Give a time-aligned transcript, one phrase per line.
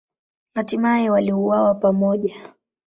[0.55, 2.35] Hatimaye waliuawa pamoja.